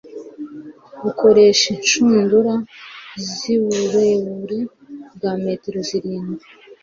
bukoresha 1.03 1.65
inshundura 1.75 2.53
z 3.33 3.33
uburebure 3.67 4.59
bwa 5.15 5.31
metero 5.43 5.79
zirindwi 5.89 6.45